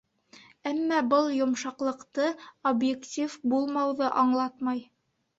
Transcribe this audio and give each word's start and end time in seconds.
Әммә 0.69 1.01
был 1.09 1.27
йомшаҡлыҡты, 1.33 2.29
объектив 2.69 3.35
булмауҙы 3.53 4.09
аңлатмай. 4.23 4.83